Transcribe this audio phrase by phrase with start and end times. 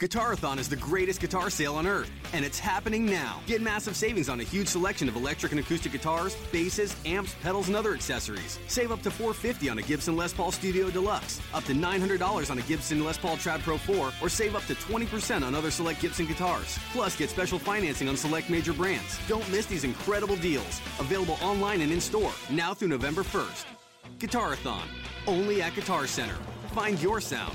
[0.00, 3.38] Guitarathon is the greatest guitar sale on earth, and it's happening now.
[3.46, 7.66] Get massive savings on a huge selection of electric and acoustic guitars, basses, amps, pedals,
[7.66, 8.58] and other accessories.
[8.66, 12.56] Save up to 450 on a Gibson Les Paul Studio Deluxe, up to $900 on
[12.56, 16.00] a Gibson Les Paul Trad Pro 4, or save up to 20% on other select
[16.00, 16.78] Gibson guitars.
[16.92, 19.18] Plus, get special financing on select major brands.
[19.28, 20.80] Don't miss these incredible deals.
[20.98, 23.66] Available online and in store, now through November 1st.
[24.18, 24.88] Guitarathon,
[25.26, 26.36] only at Guitar Center.
[26.72, 27.54] Find your sound.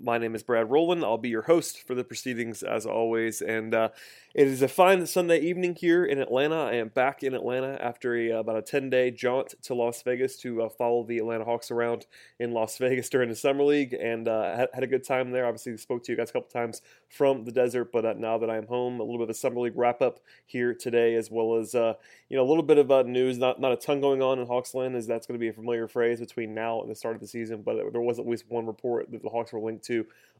[0.00, 1.04] My name is Brad Rowland.
[1.04, 3.40] I'll be your host for the proceedings as always.
[3.40, 3.90] And uh,
[4.34, 6.56] it is a fine Sunday evening here in Atlanta.
[6.56, 10.36] I am back in Atlanta after a, about a 10 day jaunt to Las Vegas
[10.38, 12.06] to uh, follow the Atlanta Hawks around
[12.40, 15.46] in Las Vegas during the Summer League and uh, had, had, a good time there.
[15.46, 18.50] Obviously, spoke to you guys a couple times from the desert, but uh, now that
[18.50, 21.56] I'm home, a little bit of a Summer League wrap up here today, as well
[21.56, 21.94] as uh,
[22.28, 23.38] you know a little bit of uh, news.
[23.38, 25.86] Not, not a ton going on in Hawksland, as that's going to be a familiar
[25.86, 28.66] phrase between now and the start of the season, but there was at least one
[28.66, 29.91] report that the Hawks were linked to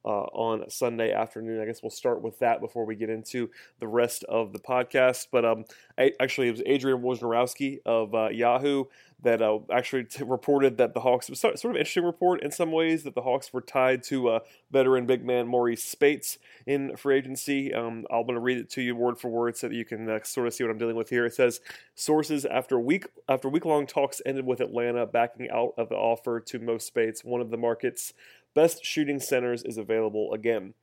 [0.04, 1.60] uh, on Sunday afternoon.
[1.60, 5.28] I guess we'll start with that before we get into the rest of the podcast.
[5.30, 5.64] But um,
[5.96, 8.84] I, actually, it was Adrian Wojnarowski of uh, Yahoo
[9.22, 12.72] that uh, actually t- reported that the Hawks was sort of interesting report in some
[12.72, 14.38] ways that the Hawks were tied to uh,
[14.72, 17.72] veteran big man Marreese Speights in free agency.
[17.72, 20.10] Um, I'm going to read it to you word for word so that you can
[20.10, 21.24] uh, sort of see what I'm dealing with here.
[21.24, 21.60] It says
[21.94, 26.40] sources after week after week long talks ended with Atlanta backing out of the offer
[26.40, 28.14] to Mo Speights, one of the market's
[28.54, 30.74] best shooting centers is available again.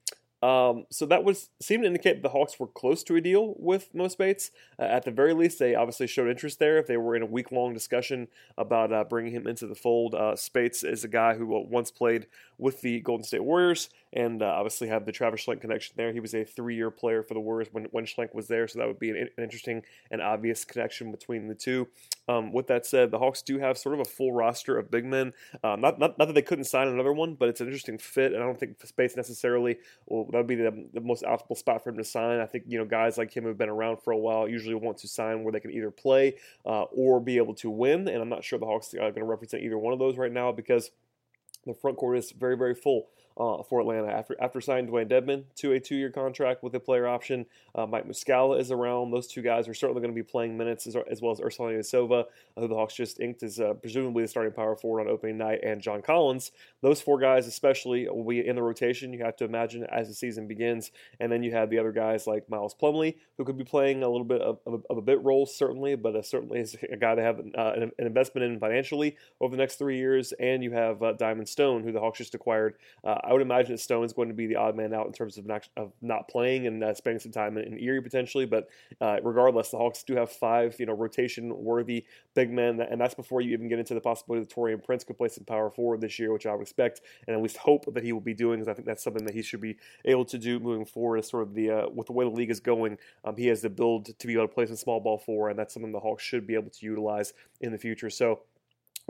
[0.42, 3.94] Um, so that was seemed to indicate the Hawks were close to a deal with
[3.94, 4.52] Mo Speights.
[4.78, 6.78] Uh, at the very least, they obviously showed interest there.
[6.78, 10.16] If they were in a week long discussion about uh, bringing him into the fold,
[10.16, 12.28] uh, Speights is a guy who uh, once played
[12.58, 16.12] with the Golden State Warriors and uh, obviously have the Travis Schlenk connection there.
[16.12, 18.80] He was a three year player for the Warriors when, when Schlenk was there, so
[18.80, 21.88] that would be an, an interesting and obvious connection between the two.
[22.28, 25.06] Um, with that said, the Hawks do have sort of a full roster of big
[25.06, 25.34] men.
[25.64, 28.34] Uh, not, not, not that they couldn't sign another one, but it's an interesting fit,
[28.34, 29.78] and I don't think Speights necessarily
[30.32, 32.40] that would be the, the most optimal spot for him to sign.
[32.40, 34.98] I think you know guys like him have been around for a while, usually want
[35.00, 36.36] to sign where they can either play
[36.66, 39.24] uh, or be able to win, and I'm not sure the Hawks are going to
[39.24, 40.92] represent either one of those right now because
[41.66, 45.44] the front court is very very full uh, for Atlanta after after signing Dewayne Dedmon
[45.56, 47.46] to a two-year contract with a player option.
[47.74, 49.12] Uh, Mike Muscala is around.
[49.12, 51.74] Those two guys are certainly going to be playing minutes as, as well as Ersan
[51.74, 52.26] Ilyasova,
[52.58, 55.60] who the Hawks just inked as uh, presumably the starting power forward on opening night,
[55.64, 56.52] and John Collins.
[56.82, 59.14] Those four guys especially will be in the rotation.
[59.14, 62.28] You have to imagine as the season begins, and then you have the other guys
[62.28, 65.24] like Miles Plumlee, who could be playing a little bit of, of, of a bit
[65.24, 68.60] role certainly, but uh, certainly is a guy to have uh, an, an, investment in
[68.60, 70.34] financially over the next three years.
[70.40, 72.76] And you have uh, Diamond Stone, who the Hawks just acquired.
[73.30, 75.38] I would imagine that Stone is going to be the odd man out in terms
[75.38, 78.48] of not, of not playing and uh, spending some time in, in, Erie potentially.
[78.48, 78.70] But
[79.00, 83.14] uh, regardless, the Hawks do have five, you know, rotation worthy big men, and that's
[83.14, 86.02] before you even get into the possibility that Taurean Prince could play some power forward
[86.02, 88.60] this year, which I would expect and at least hope that he will be doing,
[88.60, 91.24] because I think that's something that he should be able to do moving forward.
[91.24, 93.70] Sort of the uh, with the way the league is going, um, he has the
[93.70, 96.24] build to be able to play some small ball four, and that's something the Hawks
[96.24, 98.10] should be able to utilize in the future.
[98.10, 98.40] So.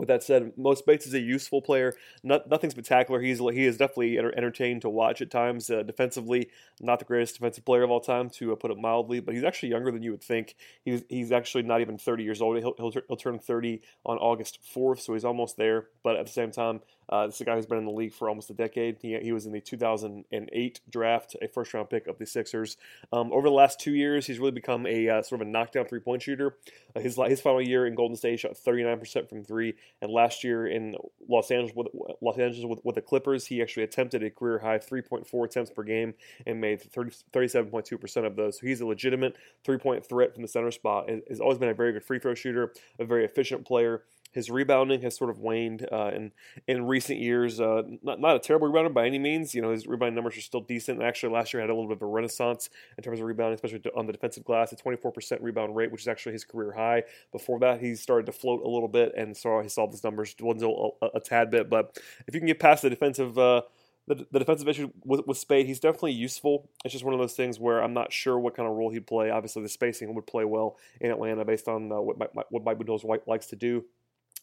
[0.00, 1.94] With that said, Mo Speights is a useful player.
[2.22, 3.20] Not, nothing spectacular.
[3.20, 5.68] He's he is definitely entertained to watch at times.
[5.68, 6.48] Uh, defensively,
[6.80, 9.20] not the greatest defensive player of all time, to uh, put it mildly.
[9.20, 10.56] But he's actually younger than you would think.
[10.86, 12.56] He's he's actually not even 30 years old.
[12.56, 15.88] He'll, he'll, he'll turn 30 on August 4th, so he's almost there.
[16.02, 18.14] But at the same time, uh, this is a guy who's been in the league
[18.14, 18.98] for almost a decade.
[19.02, 22.76] He, he was in the 2008 draft, a first round pick of the Sixers.
[23.12, 25.86] Um, over the last two years, he's really become a uh, sort of a knockdown
[25.86, 26.56] three point shooter.
[26.94, 30.66] Uh, his his final year in Golden State, shot 39% from three, and last year
[30.66, 30.94] in
[31.28, 31.88] Los Angeles with
[32.20, 35.82] Los Angeles with, with the Clippers, he actually attempted a career high 3.4 attempts per
[35.82, 36.14] game
[36.46, 38.60] and made 30, 37.2% of those.
[38.60, 41.10] So he's a legitimate three point threat from the center spot.
[41.28, 44.02] Has always been a very good free throw shooter, a very efficient player.
[44.32, 46.32] His rebounding has sort of waned uh, in
[46.66, 47.60] in recent years.
[47.60, 49.54] Uh, not not a terrible rebounder by any means.
[49.54, 51.02] You know his rebounding numbers are still decent.
[51.02, 53.82] Actually, last year had a little bit of a renaissance in terms of rebounding, especially
[53.96, 54.72] on the defensive glass.
[54.72, 57.02] A 24% rebound rate, which is actually his career high.
[57.32, 60.34] Before that, he started to float a little bit, and so he saw those numbers
[60.34, 61.68] dwindle a, a, tad bit.
[61.68, 63.62] But if you can get past the defensive uh,
[64.06, 66.68] the, the defensive issue with, with Speights, he's definitely useful.
[66.84, 69.06] It's just one of those things where I'm not sure what kind of role he'd
[69.06, 69.30] play.
[69.30, 73.26] Obviously, the spacing would play well in Atlanta based on uh, what Mike, what Mike
[73.26, 73.84] likes to do.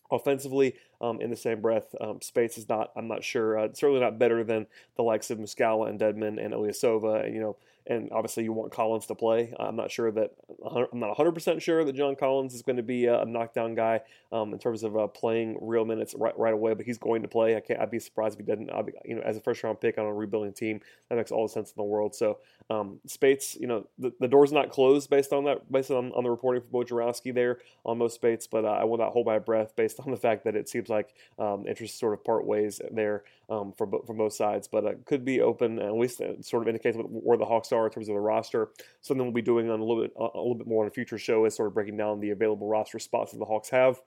[0.10, 1.94] Offensively, um, in the same breath.
[2.00, 5.38] Um, Speights is not, I'm not sure, uh, certainly not better than the likes of
[5.38, 7.26] Muscala and Dedmon and Ilyasova.
[7.26, 7.58] And, you know,
[7.90, 9.54] and obviously you want Collins to play.
[9.60, 10.32] I'm not sure that
[10.66, 14.02] I'm not 100% sure that John Collins is going to be a, knockdown guy
[14.32, 17.28] um, in terms of uh, playing real minutes right, right away, but he's going to
[17.28, 17.56] play.
[17.56, 17.80] I can't.
[17.80, 18.68] I'd be surprised if he didn't.
[18.86, 21.46] Be, you know, as a first round pick on a rebuilding team, that makes all
[21.46, 22.16] the sense in the world.
[22.16, 22.40] So
[22.70, 26.24] um, Speights, you know, the, the door's not closed based on that, based on, on
[26.24, 29.40] the reporting for Wojnarowski there on Mo Speights, but uh, I will not hold my
[29.40, 32.82] breath based on the fact that it seems like um, interest sort of part ways
[32.92, 35.80] there um, for from both sides, but uh, could be open.
[35.80, 38.22] And at least it sort of indicates where the Hawks are in terms of the
[38.22, 38.70] roster.
[39.02, 41.18] Something we'll be doing on a little bit a little bit more on a future
[41.18, 44.02] show is sort of breaking down the available roster spots that the Hawks have.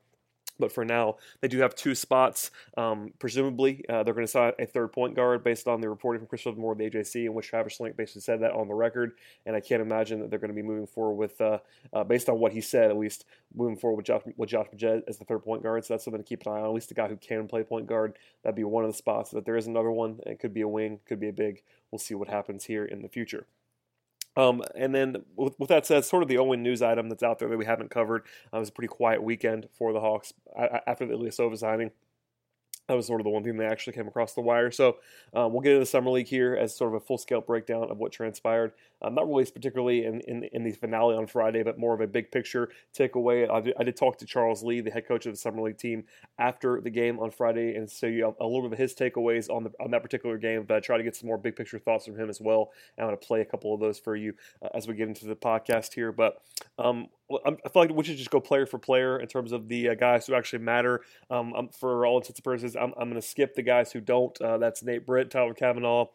[0.61, 2.51] But for now, they do have two spots.
[2.77, 6.21] Um, presumably, uh, they're going to sign a third point guard based on the reporting
[6.21, 8.75] from Chris Moore of the AJC, in which Travis Schlenk basically said that on the
[8.75, 9.13] record.
[9.47, 11.59] And I can't imagine that they're going to be moving forward with, uh,
[11.93, 13.25] uh, based on what he said, at least
[13.55, 15.85] moving forward with Josh, with Josh Magette as the third point guard.
[15.85, 16.67] So that's something to keep an eye on.
[16.67, 18.17] At least the guy who can play point guard.
[18.43, 19.31] That'd be one of the spots.
[19.33, 20.21] But there is another one.
[20.27, 21.63] It could be a wing, could be a big.
[21.91, 23.47] We'll see what happens here in the future.
[24.37, 27.39] Um, and then, with, with, that said, sort of the only news item that's out
[27.41, 28.23] there that we haven't covered
[28.55, 30.33] uh, was a pretty quiet weekend for the Hawks
[30.87, 31.91] after the Ilyasova signing
[32.91, 34.73] that was sort of the one thing that actually came across the wire.
[34.73, 34.97] So
[35.33, 37.89] um, we'll get into the summer league here as sort of a full scale breakdown
[37.89, 38.73] of what transpired.
[39.01, 42.09] Um, not released particularly in, in, in the finale on Friday, but more of a
[42.09, 43.49] big picture takeaway.
[43.49, 45.79] I did, I did talk to Charles Lee, the head coach of the summer league
[45.79, 46.03] team,
[46.37, 49.49] after the game on Friday, and so you have a little bit of his takeaways
[49.49, 50.65] on the on that particular game.
[50.67, 52.73] But I try to get some more big picture thoughts from him as well.
[52.99, 55.07] And I'm going to play a couple of those for you uh, as we get
[55.07, 56.11] into the podcast here.
[56.11, 56.43] But
[56.77, 57.07] um,
[57.45, 59.95] I feel like we should just go player for player in terms of the uh,
[59.95, 61.03] guys who actually matter.
[61.31, 64.01] Um, um, for all intents and purposes, I'm, I'm going to skip the guys who
[64.01, 64.39] don't.
[64.41, 66.07] Uh, that's Nate Britt, Tyler Cavanaugh,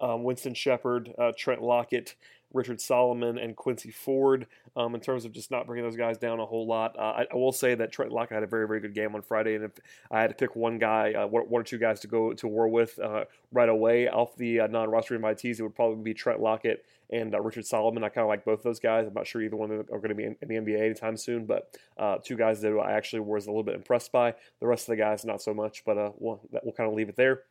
[0.00, 2.16] um, Winston Shepard, uh, Trent Lockett,
[2.52, 4.46] Richard Solomon, and Quincy Ford.
[4.76, 7.26] Um, in terms of just not bringing those guys down a whole lot, uh, I,
[7.32, 9.64] I, will say that Trent Lockett had a very, very good game on Friday, and
[9.64, 9.70] if
[10.10, 12.66] I had to pick one guy, uh, one, or two guys to go to war
[12.66, 17.34] with uh, right away off the non-roster invitees, it would probably be Trent Lockett and
[17.34, 18.02] uh, Richard Solomon.
[18.02, 19.06] I kind of like both those guys.
[19.06, 20.80] I'm not sure either one of them are going to be in, in the NBA
[20.80, 24.34] anytime soon, but uh, two guys that I actually was a little bit impressed by.
[24.60, 27.08] The rest of the guys, not so much, but uh, we'll, we'll kind of leave
[27.08, 27.42] it there.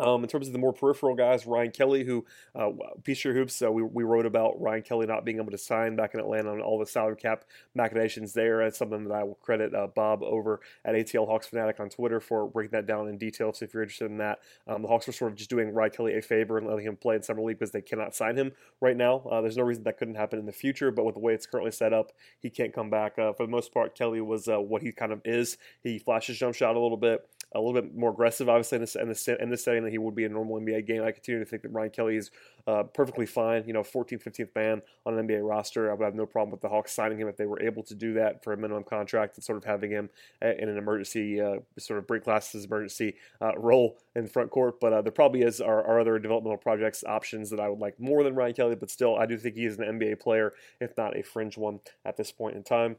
[0.00, 2.24] Um, in terms of the more peripheral guys, Ryan Kelly, who
[2.54, 2.70] uh,
[3.04, 6.14] Peachtree Hoops, uh, we, we wrote about Ryan Kelly not being able to sign back
[6.14, 7.44] in Atlanta and all the salary cap
[7.74, 8.64] machinations there.
[8.64, 12.18] That's something that I will credit uh, Bob over at ATL Hawks Fanatic on Twitter
[12.18, 13.52] for breaking that down in detail.
[13.52, 15.90] So if you're interested in that, um, the Hawks are sort of just doing Ryan
[15.90, 18.52] Kelly a favor and letting him play in summer league because they cannot sign him
[18.80, 19.18] right now.
[19.30, 21.46] Uh, there's no reason that couldn't happen in the future, but with the way it's
[21.46, 23.18] currently set up, he can't come back.
[23.18, 25.58] Uh, for the most part, Kelly was uh, what he kind of is.
[25.82, 28.96] He flashes jump shot a little bit a little bit more aggressive, obviously, in this,
[29.26, 31.02] in in setting than he would be in a normal NBA game.
[31.02, 32.30] I continue to think that Ryan Kelly is
[32.66, 35.90] uh, perfectly fine, you know, 14th, 15th man on an NBA roster.
[35.90, 37.94] I would have no problem with the Hawks signing him if they were able to
[37.94, 40.10] do that for a minimum contract and sort of having him
[40.42, 44.78] in an emergency, uh, sort of break classes emergency uh, role in front court.
[44.80, 47.98] But uh, there probably is our, our other developmental projects options that I would like
[47.98, 50.96] more than Ryan Kelly, but still, I do think he is an NBA player, if
[50.96, 52.96] not a fringe one at this point in time.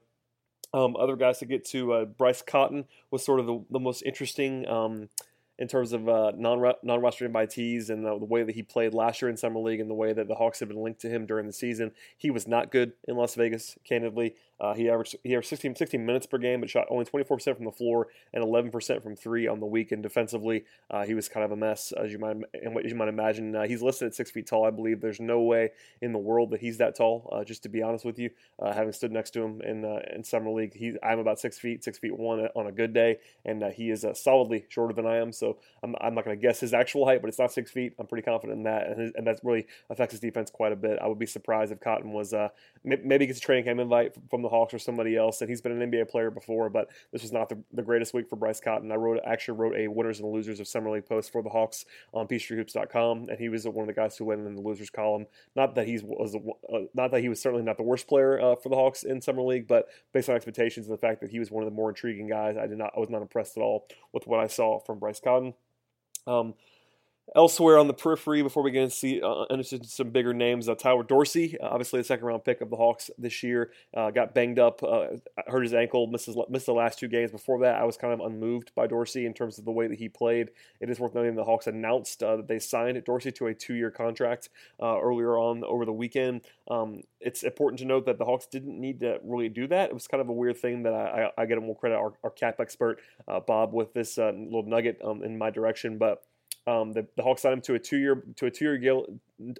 [0.74, 4.04] Um, other guys to get to, uh, Bryce Cotton was sort of the, the most
[4.04, 5.10] interesting um,
[5.62, 8.94] in terms of uh, non non roster invitees and the, the, way that he played
[8.94, 11.10] last year in summer league and the way that the Hawks have been linked to
[11.10, 11.92] him during the season.
[12.18, 14.36] He was not good in Las Vegas, candidly.
[14.62, 17.66] Uh, he averaged he averaged 16, 16, minutes per game, but shot only 24% from
[17.66, 19.92] the floor and 11% from three on the week.
[19.92, 22.94] And defensively, uh, he was kind of a mess, as you might and what you
[22.94, 23.56] might imagine.
[23.56, 25.02] Uh, he's listed at six feet tall, I believe.
[25.02, 25.72] There's no way
[26.02, 27.28] in the world that he's that tall.
[27.32, 28.30] Uh, just to be honest with you,
[28.62, 31.58] uh, having stood next to him in uh, in summer league, he I'm about six
[31.58, 35.18] feet, six feet one on a good day, and he is solidly shorter than I
[35.18, 35.32] am.
[35.32, 37.94] So I'm, I'm not going to guess his actual height, but it's not six feet.
[37.98, 40.76] I'm pretty confident in that, and, his, and that really affects his defense quite a
[40.76, 41.00] bit.
[41.02, 42.34] I would be surprised if Cotton was
[42.84, 45.82] maybe gets a training camp invite from the Hawks or somebody else, and he's been
[45.82, 48.92] an NBA player before, but this was not the, the greatest week for Bryce Cotton.
[48.92, 51.86] I wrote actually wrote a winners and losers of summer league post for the Hawks
[52.14, 55.26] on PeachtreeHoops.com, and he was one of the guys who went in the losers column.
[55.56, 58.56] Not that he was uh, not that he was certainly not the worst player uh,
[58.56, 61.40] for the Hawks in summer league, but based on expectations and the fact that he
[61.40, 63.64] was one of the more intriguing guys, I did not I was not impressed at
[63.64, 65.54] all with what I saw from Bryce Cotton.
[66.28, 66.54] Um,
[67.34, 70.76] Elsewhere on the periphery, before we get into, see, uh, into some bigger names, uh,
[70.76, 74.34] Tyler Dorsey, uh, obviously the second round pick of the Hawks this year, uh, got
[74.34, 75.08] banged up, uh,
[75.48, 77.32] hurt his ankle, missed, missed the last two games.
[77.32, 79.98] Before that, I was kind of unmoved by Dorsey in terms of the way that
[79.98, 80.50] he played.
[80.82, 83.92] It is worth noting the Hawks announced that they signed Dorsey to a two year
[83.92, 84.50] contract
[84.82, 86.42] earlier on over the weekend.
[86.70, 89.90] Um, it's important to note that the Hawks didn't need to really do that.
[89.90, 92.12] It was kind of a weird thing that I, I, I get more credit our,
[92.26, 93.00] our cap expert
[93.48, 96.24] Bob with this little nugget um, in my direction, but
[96.68, 99.06] um, the, the Hawks signed him to a two year to a two year deal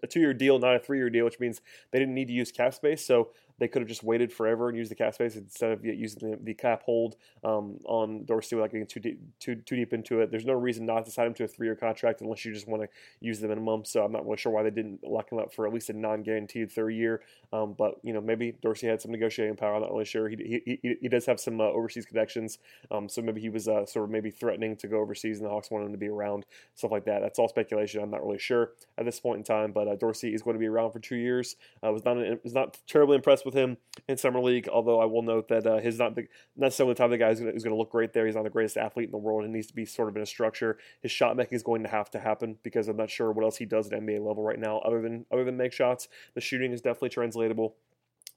[0.04, 2.34] a two year deal, not a three year deal, which means they didn't need to
[2.34, 3.06] use cap space.
[3.06, 3.30] So
[3.62, 6.40] they could have just waited forever and used the cap space instead of using the,
[6.42, 10.32] the cap hold um, on Dorsey without getting too deep, too, too deep into it.
[10.32, 12.68] There's no reason not to sign him to a three year contract unless you just
[12.68, 12.90] want to
[13.20, 13.86] use the minimum.
[13.86, 15.94] So I'm not really sure why they didn't lock him up for at least a
[15.94, 17.22] non guaranteed third year.
[17.54, 19.76] Um, but you know maybe Dorsey had some negotiating power.
[19.76, 20.28] I'm not really sure.
[20.28, 22.58] He he, he does have some uh, overseas connections,
[22.90, 25.52] um, so maybe he was uh, sort of maybe threatening to go overseas, and the
[25.52, 27.22] Hawks wanted him to be around, stuff like that.
[27.22, 28.02] That's all speculation.
[28.02, 29.72] I'm not really sure at this point in time.
[29.72, 31.58] But uh, Dorsey is going to be around for two years.
[31.84, 33.78] I was not was not terribly impressed with him
[34.08, 34.68] in summer league.
[34.68, 37.40] Although I will note that uh, his not the, necessarily the type of guy who's
[37.40, 38.26] going to look great there.
[38.26, 39.44] He's not the greatest athlete in the world.
[39.44, 40.78] It needs to be sort of in a structure.
[41.02, 43.58] His shot making is going to have to happen because I'm not sure what else
[43.58, 46.08] he does at NBA level right now other than other than make shots.
[46.36, 47.76] The shooting is definitely translatable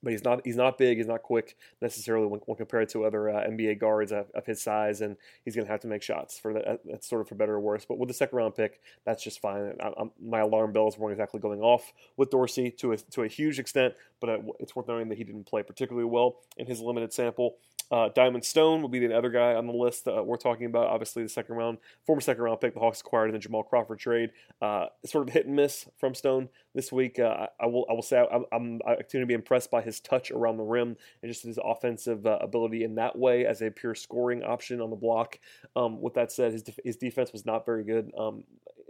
[0.05, 0.99] but he's not he's not big.
[0.99, 4.63] He's not quick necessarily when, when compared to other uh, NBA guards of, of, his
[4.63, 6.81] size, and he's going to have to make shots for that.
[6.85, 7.85] That's sort of for better or worse.
[7.85, 9.77] But with the second round pick, that's just fine.
[9.83, 9.93] I,
[10.23, 13.95] my alarm bells weren't exactly going off with Dorsey to a to a huge extent,
[14.21, 17.57] but it's worth noting that he didn't play particularly well in his limited sample.
[17.91, 20.87] Uh, Diamond Stone will be the other guy on the list uh, we're talking about.
[20.87, 23.99] Obviously, the second round, former second round pick, the Hawks acquired in the Jamal Crawford
[23.99, 24.31] trade.
[24.61, 27.19] Uh, sort of hit and miss from Stone this week.
[27.19, 30.01] Uh, I will I will say I, I'm I continue to be impressed by his
[30.01, 33.71] touch around the rim and just his offensive uh, ability in that way as a
[33.71, 35.39] pure scoring option on the block.
[35.77, 38.11] Um, with that said, his his defense was not very good.
[38.19, 38.45] Um,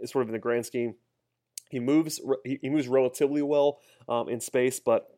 [0.05, 0.95] sort of in the grand scheme,
[1.69, 5.14] he moves he, moves relatively well um, in space, but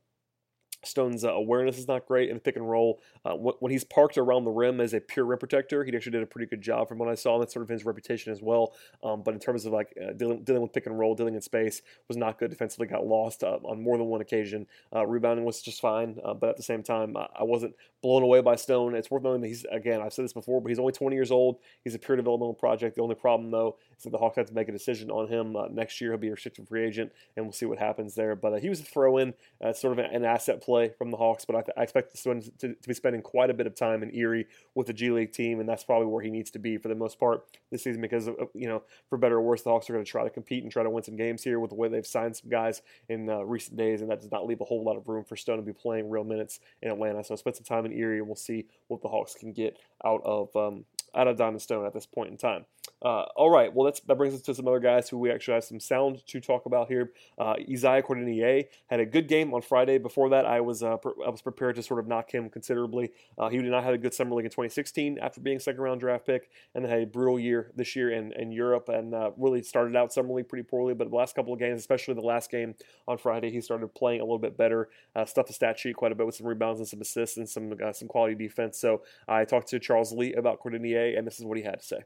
[0.84, 3.01] Stone's uh, awareness is not great in the pick and roll.
[3.25, 6.24] Uh, when he's parked around the rim as a pure rim protector, he actually did
[6.24, 7.39] a pretty good job from what I saw.
[7.39, 8.74] That's sort of his reputation as well.
[9.03, 11.41] Um, but in terms of like uh, dealing, dealing, with pick and roll, dealing in
[11.41, 12.88] space, was not good defensively.
[12.88, 14.67] Got lost uh, on more than one occasion.
[14.96, 18.41] Uh, rebounding was just fine, uh, but at the same time, I wasn't blown away
[18.41, 18.96] by Stone.
[18.96, 21.31] It's worth noting that he's again, I've said this before, but he's only 20 years
[21.31, 21.57] old.
[21.84, 22.96] He's a pure developmental project.
[22.96, 26.00] The only problem though that the Hawks have to make a decision on him next
[26.00, 26.12] year.
[26.12, 28.36] He'll be a restricted free agent, and we'll see what happens there.
[28.36, 29.34] But he was a throw in,
[29.74, 32.74] sort of an asset play from the Hawks but I, th- I expect to, to,
[32.74, 35.60] to, be spending quite a bit of time in Erie with the G League team,
[35.60, 38.01] and that's probably where he needs to be for the most part this season.
[38.01, 40.63] Because you know, for better or worse, the Hawks are going to try to compete
[40.63, 43.30] and try to win some games here with the way they've signed some guys in
[43.30, 45.58] uh, recent days, and that does not leave a whole lot of room for Stone
[45.58, 47.24] to be playing real minutes in Atlanta.
[47.24, 50.22] So spend some time in Erie, and we'll see what the Hawks can get out
[50.24, 52.65] of um, out of Diamond Stone at this point in time.
[53.03, 55.63] Uh, all right, well, that brings us to some other guys who we actually have
[55.63, 57.11] some sound to talk about here.
[57.37, 59.99] Uh, Isaiah Cordinier had a good game on Friday.
[59.99, 63.11] Before that, I was uh, I was prepared to sort of knock him considerably.
[63.37, 65.99] Uh, he did not have a good summer league in 2016 after being second round
[65.99, 69.29] draft pick, and then had a brutal year this year in, in Europe, and uh,
[69.37, 70.95] really started out summer league pretty poorly.
[70.95, 72.73] But the last couple of games, especially the last game
[73.07, 74.89] on Friday, he started playing a little bit better.
[75.15, 77.47] Uh, stuffed the stat sheet quite a bit with some rebounds and some assists and
[77.47, 78.79] some some quality defense.
[78.79, 81.86] So I talked to Charles Lee about Cordinier, and this is what he had to
[81.86, 81.98] say.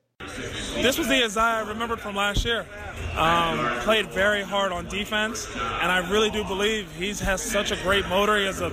[0.76, 2.66] This was the Isaiah I remembered from last year.
[3.16, 7.76] Um, played very hard on defense, and I really do believe he has such a
[7.78, 8.38] great motor.
[8.38, 8.70] He has a,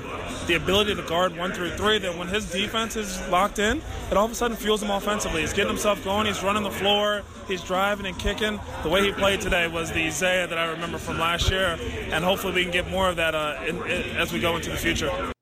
[0.46, 4.16] the ability to guard one through three that when his defense is locked in, it
[4.16, 5.40] all of a sudden fuels him offensively.
[5.40, 6.26] He's getting himself going.
[6.26, 7.22] He's running the floor.
[7.48, 8.60] He's driving and kicking.
[8.82, 11.78] The way he played today was the Isaiah that I remember from last year,
[12.10, 14.70] and hopefully we can get more of that uh, in, in, as we go into
[14.70, 15.32] the future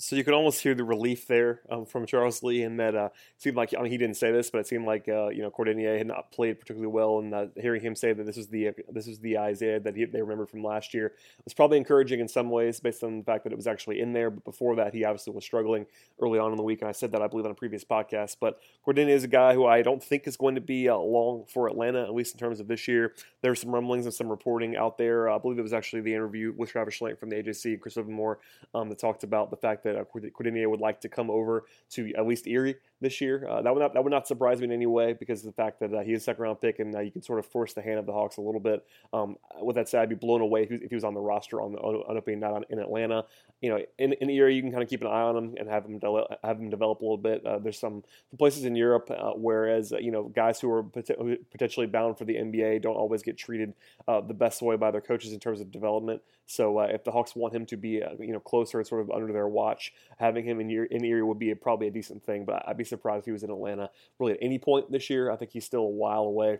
[0.00, 3.08] so you could almost hear the relief there um, from Charles Lee, and that uh,
[3.36, 5.50] seemed like I mean he didn't say this, but it seemed like uh, you know
[5.50, 8.70] Cordinier had not played particularly well, and uh, hearing him say that this was the
[8.92, 11.14] this was the Isaiah that he, they remembered from last year
[11.44, 14.12] was probably encouraging in some ways, based on the fact that it was actually in
[14.12, 14.30] there.
[14.30, 15.84] But before that, he obviously was struggling
[16.20, 18.36] early on in the week, and I said that I believe on a previous podcast.
[18.40, 21.44] But Cordinier is a guy who I don't think is going to be uh, long
[21.52, 23.14] for Atlanta, at least in terms of this year.
[23.42, 25.28] There were some rumblings and some reporting out there.
[25.28, 28.36] I believe it was actually the interview with Travis Schlenk from the AJC, Chris Vivlamore,
[28.74, 32.12] um, that talked about the fact that uh, Cordinier would like to come over to
[32.14, 33.46] at least Erie this year.
[33.48, 35.52] Uh, that would not that would not surprise me in any way because of the
[35.52, 37.46] fact that uh, he is a second round pick and uh, you can sort of
[37.46, 38.84] force the hand of the Hawks a little bit.
[39.12, 41.20] Um, with that said, I'd be blown away if he, if he was on the
[41.20, 43.24] roster on the on opening night in Atlanta.
[43.60, 45.68] You know, in, in Erie, you can kind of keep an eye on him and
[45.68, 47.44] have him de- have him develop a little bit.
[47.44, 48.02] Uh, there's some
[48.36, 51.10] places in Europe, uh, whereas uh, you know guys who are pot-
[51.50, 53.74] potentially bound for the NBA don't always get treated
[54.06, 56.22] the best way by their coaches in terms of development.
[56.46, 59.32] So if the Hawks want him to be you know closer and sort of under
[59.32, 62.44] their watch, having him in, in Erie would be a, probably a decent thing.
[62.44, 65.30] But I'd be surprised if he was in Atlanta really at any point this year.
[65.30, 66.58] I think he's still a while away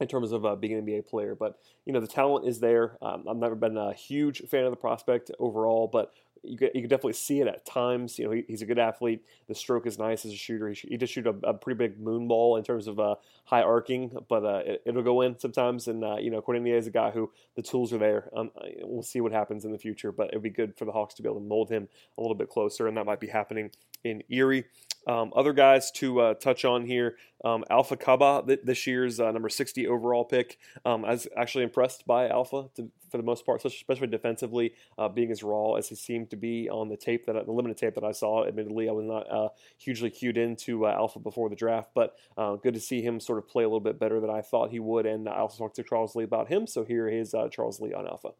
[0.00, 1.34] in terms of uh, being an NBA player.
[1.34, 2.98] But you know the talent is there.
[3.00, 6.80] Um, I've never been a huge fan of the prospect overall, but you could, you
[6.82, 8.18] could definitely see it at times.
[8.18, 9.24] You know, he, he's a good athlete.
[9.48, 10.68] The stroke is nice as a shooter.
[10.68, 13.62] He, he just shoot a, a, pretty big moon ball in terms of uh, high
[13.62, 15.88] arcing, but uh, it, will go in sometimes.
[15.88, 18.28] And uh, you know, Cordinier is a guy who the tools are there.
[18.36, 18.50] Um,
[18.82, 21.22] we'll see what happens in the future, but it'd be good for the Hawks to
[21.22, 23.70] be able to mold him a little bit closer, and that might be happening
[24.04, 24.64] in Erie.
[25.06, 29.30] Um, other guys to uh, touch on here um, Alpha Kaba, th- this year's uh,
[29.30, 30.58] number 60 overall pick.
[30.84, 35.08] Um, I was actually impressed by Alpha, to, for the most part, especially defensively, uh,
[35.08, 37.94] being as raw as he seemed to be on the tape that the limited tape
[37.94, 38.46] that I saw.
[38.46, 42.56] Admittedly, I was not uh, hugely cued into uh, Alpha before the draft, but uh,
[42.56, 44.80] good to see him sort of play a little bit better than I thought he
[44.80, 45.06] would.
[45.06, 47.92] And I also talked to Charles Lee about him, so here is uh, Charles Lee
[47.92, 48.30] on Alpha.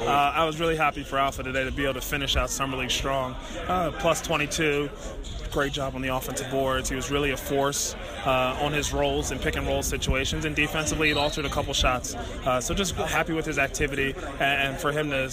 [0.00, 2.78] Uh, I was really happy for Alpha today to be able to finish out Summer
[2.78, 3.36] League strong.
[3.68, 4.88] Uh, plus 22,
[5.50, 6.88] great job on the offensive boards.
[6.88, 10.56] He was really a force uh, on his rolls and pick and roll situations, and
[10.56, 12.14] defensively, he altered a couple shots.
[12.14, 15.30] Uh, so just happy with his activity and, for him to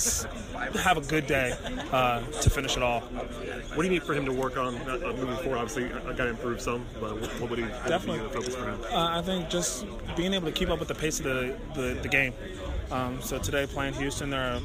[0.79, 1.55] have a good day
[1.93, 2.99] uh, to finish it all.
[2.99, 5.59] What do you need for him to work on uh, moving forward?
[5.59, 8.79] Obviously, I got to improve some, but what would he definitely focus for him?
[8.91, 9.85] I think just
[10.17, 12.33] being able to keep up with the pace of the, the, the game.
[12.91, 14.59] Um, so today playing Houston, they're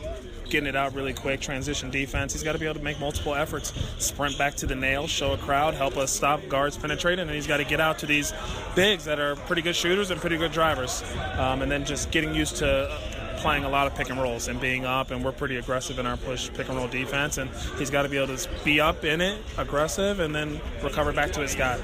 [0.48, 2.32] getting it out really quick, transition defense.
[2.32, 5.32] He's got to be able to make multiple efforts, sprint back to the nail, show
[5.32, 8.32] a crowd, help us stop guards penetrating, and he's got to get out to these
[8.76, 11.02] bigs that are pretty good shooters and pretty good drivers.
[11.38, 12.96] Um, and then just getting used to
[13.42, 16.06] playing a lot of pick and rolls and being up, and we're pretty aggressive in
[16.06, 17.38] our push pick and roll defense.
[17.38, 21.12] And he's got to be able to be up in it, aggressive, and then recover
[21.12, 21.74] back to his guy.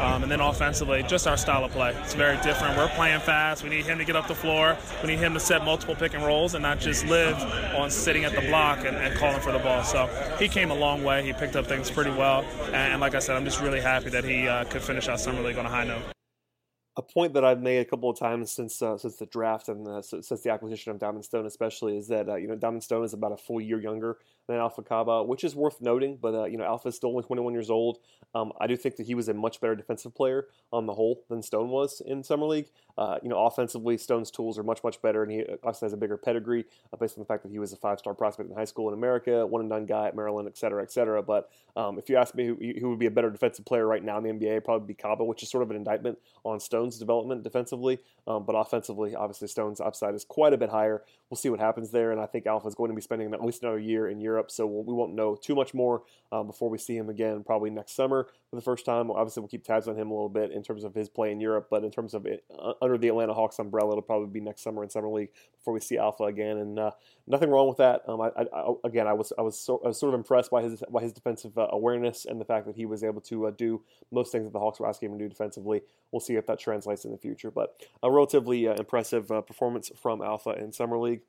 [0.00, 1.94] Um, and then offensively, just our style of play.
[2.04, 2.76] It's very different.
[2.76, 3.64] We're playing fast.
[3.64, 4.76] We need him to get up the floor.
[5.02, 7.36] We need him to set multiple pick and rolls and not just live
[7.74, 9.82] on sitting at the block and, and calling for the ball.
[9.82, 10.06] So
[10.38, 11.24] he came a long way.
[11.24, 12.44] He picked up things pretty well.
[12.66, 15.18] And, and like I said, I'm just really happy that he uh, could finish out
[15.18, 16.02] Summer League on a high note
[16.98, 20.04] a point that I've made a couple of times since uh, since the draft and
[20.04, 23.12] since the acquisition of Diamond Stone, especially, is that uh, you know Diamond Stone is
[23.14, 26.18] about a full year younger than Alpha Kaba, which is worth noting.
[26.20, 27.98] But uh, you know Alpha is still only 21 years old.
[28.34, 31.22] Um, I do think that he was a much better defensive player on the whole
[31.28, 32.70] than Stone was in summer league.
[32.96, 35.96] Uh, you know, offensively, Stone's tools are much much better, and he also has a
[35.96, 38.56] bigger pedigree uh, based on the fact that he was a five star prospect in
[38.56, 41.22] high school in America, one and done guy at Maryland, et cetera, et cetera.
[41.22, 44.02] But um, if you ask me who, who would be a better defensive player right
[44.02, 46.98] now in the NBA, probably be Kaba, which is sort of an indictment on Stone's
[46.98, 51.02] development defensively defensively, um, but offensively, obviously Stone's upside is quite a bit higher.
[51.30, 53.44] We'll see what happens there, and I think Alpha is going to be spending at
[53.44, 56.68] least another year in Europe, so we'll, we not know too much more um, before
[56.68, 59.10] we see him again, probably next summer for the first time.
[59.10, 61.40] Obviously, we'll keep tabs on him a little bit in terms of his play in
[61.40, 64.40] Europe, but in terms of it, uh, under the Atlanta Hawks umbrella, it'll probably be
[64.40, 66.90] next summer in summer league before we see Alpha again, and uh,
[67.26, 68.02] nothing wrong with that.
[68.06, 70.62] Um, I, I, again, I was I was, so, I was, sort of impressed by
[70.62, 73.50] his by his defensive uh, awareness and the fact that he was able to uh,
[73.50, 73.82] do
[74.12, 75.82] most things that the Hawks were asking him to do defensively.
[76.12, 80.22] We'll see if that translates in the future, but a relatively uh, impressive performance from
[80.22, 81.20] Alpha in summer league.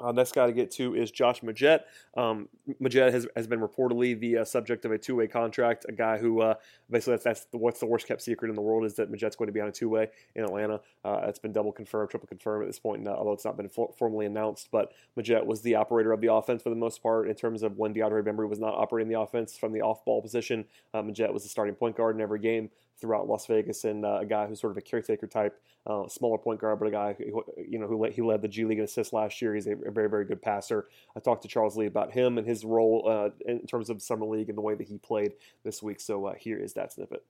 [0.00, 1.80] Uh, next guy to get to is Josh Magette.
[2.16, 2.48] Um,
[2.80, 5.86] Magette has, has been reportedly the uh, subject of a two way contract.
[5.88, 6.54] A guy who uh,
[6.88, 9.34] basically that's, that's the, what's the worst kept secret in the world is that Magette's
[9.34, 10.80] going to be on a two way in Atlanta.
[11.04, 13.68] Uh, it's been double confirmed, triple confirmed at this point, uh, although it's not been
[13.68, 14.68] for, formally announced.
[14.70, 17.76] But Magette was the operator of the offense for the most part in terms of
[17.76, 20.64] when DeAndre Bembry was not operating the offense from the off ball position.
[20.94, 24.18] Uh, Magette was the starting point guard in every game throughout Las Vegas, and uh,
[24.20, 27.14] a guy who's sort of a caretaker type, uh, smaller point guard, but a guy
[27.18, 29.54] who, you know who led, he led the G League in assists last year.
[29.54, 30.88] He's a, very very good passer.
[31.16, 34.26] I talked to Charles Lee about him and his role uh, in terms of summer
[34.26, 35.32] league and the way that he played
[35.64, 36.00] this week.
[36.00, 37.24] So uh, here is that snippet.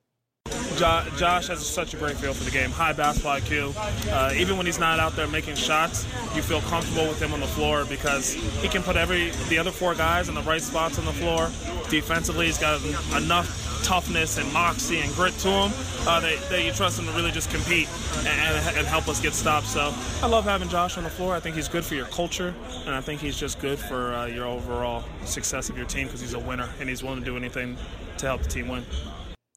[0.77, 3.73] Josh has such a great feel for the game, high basketball IQ.
[4.11, 6.05] Uh, even when he's not out there making shots,
[6.35, 9.71] you feel comfortable with him on the floor because he can put every the other
[9.71, 11.49] four guys in the right spots on the floor.
[11.89, 12.81] Defensively, he's got
[13.15, 15.71] enough toughness and moxie and grit to him
[16.07, 17.87] uh, that, that, you trust him to really just compete
[18.19, 18.27] and,
[18.77, 19.69] and, help us get stops.
[19.71, 21.33] So I love having Josh on the floor.
[21.33, 22.53] I think he's good for your culture,
[22.85, 26.21] and I think he's just good for uh, your overall success of your team because
[26.21, 27.77] he's a winner and he's willing to do anything
[28.17, 28.83] to help the team win.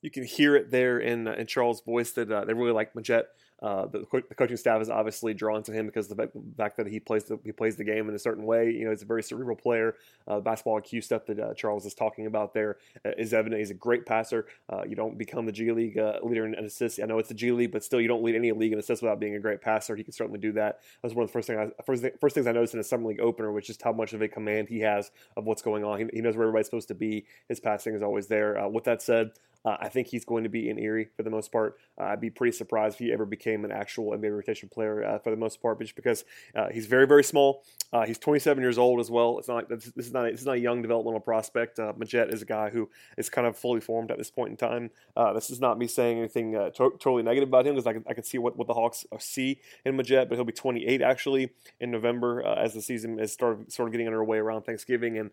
[0.03, 2.93] You can hear it there in, uh, in Charles' voice that uh, they really like
[2.95, 3.27] Magette.
[3.63, 6.99] Uh, the, the, coaching staff is obviously drawn to him because the fact that he
[6.99, 8.73] plays the, he plays the game in a certain way.
[8.73, 9.95] You know, he's a very cerebral player.
[10.27, 13.61] Uh, basketball IQ stuff that uh, Charles is talking about there is uh, evident.
[13.61, 14.47] He's a great passer.
[14.69, 16.99] Uh, you don't become the G League leader in assists.
[17.01, 19.01] I know it's the G League, but still, you don't lead any league in assists
[19.01, 19.95] without being a great passer.
[19.95, 20.81] He can certainly do that.
[21.01, 23.07] That's one of the first things I, first, first things I noticed in a summer
[23.07, 26.01] league opener, which is how much of a command he has of what's going on.
[26.01, 27.27] He, he knows where everybody's supposed to be.
[27.49, 28.69] His passing is always there.
[28.69, 29.31] with that said,
[29.65, 31.77] uh, I think he's going to be in Erie for the most part.
[32.01, 35.19] Uh, I'd be pretty surprised if he ever became an actual NBA rotation player uh,
[35.19, 37.65] for the most part, just because uh, he's very, very small.
[37.93, 39.39] Uh, he's 27 years old as well.
[39.39, 41.79] It's not this, is not a, this is not a young developmental prospect.
[41.79, 44.57] Uh, Magette is a guy who is kind of fully formed at this point in
[44.57, 44.91] time.
[45.35, 48.15] this is not me saying anything to- totally negative about him because I can, I
[48.15, 51.91] can see what, what the Hawks see in Magette, but he'll be 28 actually in
[51.91, 55.31] November as the season is started sort of getting underway around Thanksgiving and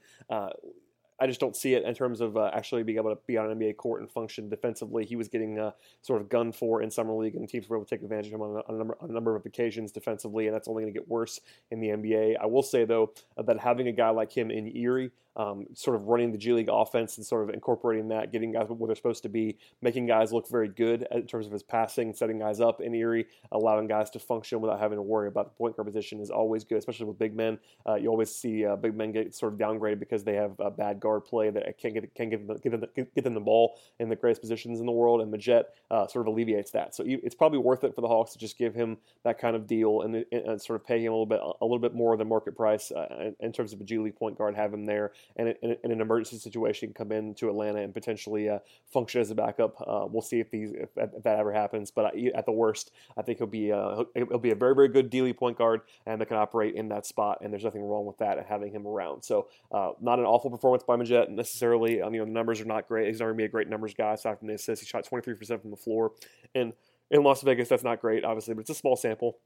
[1.21, 3.49] I just don't see it in terms of uh, actually being able to be on
[3.49, 5.05] an NBA court and function defensively.
[5.05, 7.86] He was getting uh, sort of gunned for in summer league, and teams were able
[7.86, 9.91] to take advantage of him on a, on a, number, on a number, of occasions
[9.91, 11.39] defensively, and that's only going to get worse
[11.71, 12.36] in the NBA.
[12.41, 16.08] I will say though that having a guy like him in Erie um, sort of
[16.08, 19.23] running the G League offense and sort of incorporating that, getting guys where they're supposed
[19.23, 22.82] to be, making guys look very good in terms of his passing, setting guys up
[22.82, 26.19] in Erie, allowing guys to function without having to worry about the point guard position
[26.19, 27.58] is always good, especially with big men.
[27.88, 30.69] Uh, you always see uh, big men get sort of downgraded because they have uh,
[30.69, 34.10] bad guard play that can't get can't give them, them, get them the ball in
[34.10, 36.93] the greatest positions in the world, and Magette uh, sort of alleviates that.
[36.93, 39.67] So it's probably worth it for the Hawks to just give him that kind of
[39.67, 42.28] deal and, and sort of pay him a little bit a little bit more than
[42.28, 45.55] market price uh, in, terms of a G League point guard, have him there, and
[45.61, 49.75] in, in an emergency situation, come into Atlanta and potentially uh, function as a backup.
[49.81, 53.21] Uh, we'll see if these if, if, that ever happens, but at the worst, I
[53.21, 56.19] think he'll be uh, he'll be a very very good D League point guard and
[56.19, 58.87] that can operate in that spot, and there's nothing wrong with that and having him
[58.87, 59.23] around.
[59.23, 62.01] So uh, not an awful performance by Magette necessarily.
[62.01, 63.07] I mean, the numbers are not great.
[63.07, 64.83] He's not going to be a great numbers guy aside from the assists.
[64.83, 66.11] He shot 23% from the floor,
[66.55, 66.73] and
[67.11, 69.39] in Las Vegas, that's not great, obviously, but it's a small sample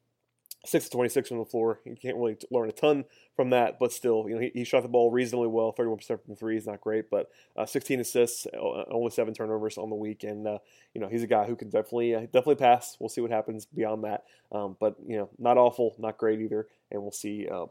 [0.65, 1.80] six to 26 from the floor.
[1.86, 4.84] You can't really learn a ton from that, but still, you know, he, he shot
[4.84, 5.73] the ball reasonably well.
[5.78, 9.89] 31% from three is not great, but uh, 16 assists, uh, only seven turnovers on
[9.89, 10.60] the week, and uh,
[10.93, 12.95] you know he's a guy who can definitely uh, definitely pass.
[12.99, 16.67] We'll see what happens beyond that, um, but you know, not awful, not great either,
[16.91, 17.47] and we'll see.
[17.47, 17.65] Uh,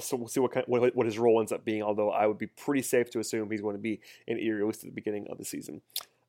[0.00, 1.82] so we'll see what, kind, what, what his role ends up being.
[1.82, 4.66] Although I would be pretty safe to assume he's going to be in Erie at
[4.66, 5.82] least at the beginning of the season.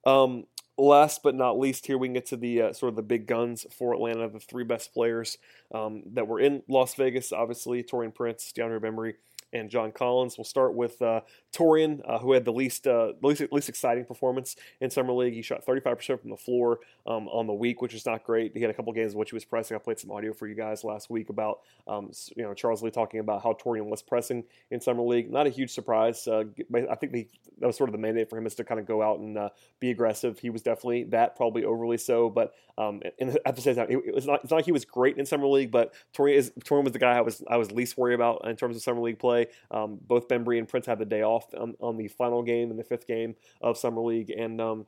[0.05, 0.45] Um,
[0.77, 3.27] last but not least, here we can get to the uh, sort of the big
[3.27, 5.37] guns for Atlanta, the three best players
[5.73, 7.31] um, that were in Las Vegas.
[7.31, 9.13] Obviously, Taurean Prince, DeAndre Bembry,
[9.53, 10.37] and John Collins.
[10.37, 11.21] We'll start with uh,
[11.53, 15.33] Taurean, uh, who had the least, uh, least least exciting performance in summer league.
[15.33, 18.51] He shot 35% from the floor um, on the week, which is not great.
[18.55, 19.75] He had a couple games in which he was pressing.
[19.75, 22.91] I played some audio for you guys last week about um, you know Charles Lee
[22.91, 25.31] talking about how Taurean was pressing in summer league.
[25.31, 26.27] Not a huge surprise.
[26.27, 26.43] Uh,
[26.89, 27.27] I think the,
[27.59, 29.37] that was sort of the mandate for him is to kind of go out and
[29.37, 30.39] uh, be aggressive.
[30.39, 32.29] He was definitely that, probably overly so.
[32.29, 34.85] But um, and at the same time, it, was not, it's not like he was
[34.85, 37.71] great in summer league, but Taurean is, Taurean was the guy I was I was
[37.71, 39.40] least worried about in terms of summer league play.
[39.69, 42.79] Um, both Bembry and Prince had the day off on, on, the final game and
[42.79, 44.85] the fifth game of summer league, and um,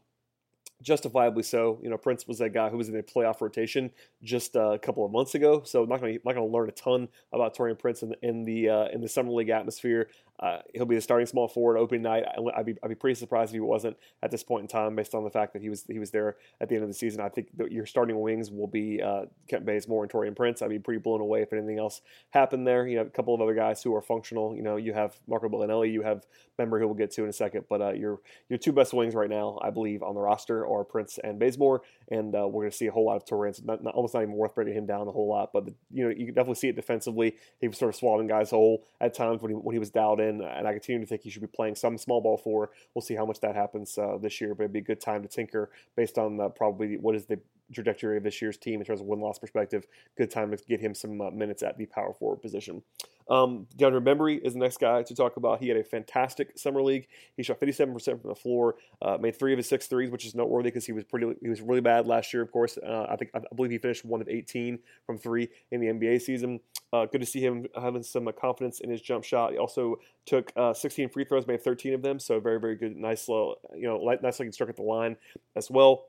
[0.81, 1.79] justifiably so.
[1.81, 4.79] You know, Prince was that guy who was in the playoff rotation just uh, a
[4.79, 7.07] couple of months ago, so I'm not going to not going to learn a ton
[7.31, 10.09] about Taurean Prince in, in the uh, in the summer league atmosphere.
[10.39, 12.25] Uh, he'll be the starting small forward opening night.
[12.55, 15.13] I'd be, I'd be pretty surprised if he wasn't at this point in time, based
[15.15, 17.21] on the fact that he was he was there at the end of the season.
[17.21, 20.61] I think your starting wings will be uh, Kent Bazemore and Taurean Prince.
[20.61, 22.87] I'd be pretty blown away if anything else happened there.
[22.87, 24.55] You know, a couple of other guys who are functional.
[24.55, 26.25] You know, you have Marco Belinelli, you have
[26.59, 27.65] Bembry, who we'll get to in a second.
[27.69, 28.19] But uh, your
[28.49, 31.83] your two best wings right now, I believe, on the roster are Prince and Bazemore,
[32.09, 33.23] and uh, we're going to see a whole lot of.
[33.27, 35.51] So not, not, almost not even worth bringing him down a whole lot.
[35.53, 37.35] But the, you know, you can definitely see it defensively.
[37.61, 40.19] He was sort of swallowing guys whole at times when he when he was dialed
[40.23, 42.71] and I continue to think he should be playing some small ball four.
[42.93, 45.21] We'll see how much that happens uh, this year, but it'd be a good time
[45.21, 47.39] to tinker based on uh, probably what is the
[47.71, 49.85] trajectory of this year's team in terms of win loss perspective.
[50.17, 52.81] Good time to get him some uh, minutes at the power forward position.
[53.29, 55.59] Um, DeAndre Bembry is the next guy to talk about.
[55.59, 57.07] He had a fantastic summer league.
[57.37, 60.35] He shot 57% from the floor, uh, made three of his six threes, which is
[60.35, 62.41] noteworthy because he was pretty he was really bad last year.
[62.41, 65.79] Of course, uh, I think I believe he finished one of 18 from three in
[65.79, 66.59] the NBA season.
[66.91, 69.51] Uh, good to see him having some uh, confidence in his jump shot.
[69.51, 72.95] He also took uh, 16 free throws, made 13 of them, so very very good,
[72.95, 75.15] nice little you know nice looking struck at the line
[75.55, 76.05] as well.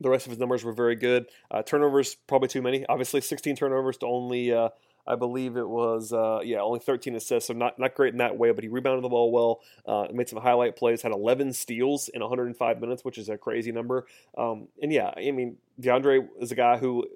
[0.00, 1.26] The rest of his numbers were very good.
[1.50, 2.86] Uh, turnovers probably too many.
[2.86, 4.70] Obviously, 16 turnovers to only uh,
[5.10, 8.38] I believe it was uh, yeah only 13 assists, so not not great in that
[8.38, 8.52] way.
[8.52, 12.20] But he rebounded the ball well, uh, made some highlight plays, had 11 steals in
[12.20, 14.06] 105 minutes, which is a crazy number.
[14.38, 17.06] Um, and yeah, I mean DeAndre is a guy who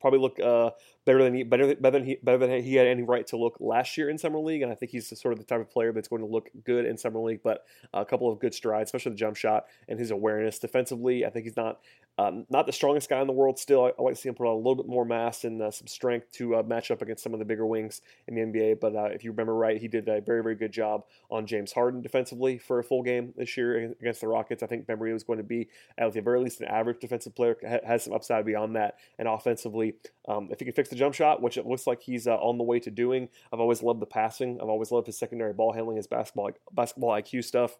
[0.00, 0.70] probably looked uh,
[1.04, 3.56] better than he better, better than he better than he had any right to look
[3.60, 5.92] last year in summer league, and I think he's sort of the type of player
[5.92, 7.40] that's going to look good in summer league.
[7.42, 11.24] But a couple of good strides, especially the jump shot and his awareness defensively.
[11.24, 11.80] I think he's not
[12.18, 13.58] um, not the strongest guy in the world.
[13.58, 15.60] Still, I, I, like to see him put on a little bit more mass and
[15.60, 18.42] uh, some strength to uh, match up against some of the bigger wings in the
[18.42, 18.78] NBA.
[18.80, 21.72] But uh, if you remember right, he did a very very good job on James
[21.72, 24.62] Harden defensively for a full game this year against the Rockets.
[24.62, 27.56] I think Bembry was going to be at the very least an average defensive player.
[27.84, 29.94] Has some upside beyond that, and offensively,
[30.28, 32.58] um, if he can fix the jump shot, which it looks like he's uh, on
[32.58, 33.28] the way to doing.
[33.52, 34.60] I've always loved the passing.
[34.60, 37.76] I've always loved his secondary ball handling, his basketball basketball IQ stuff.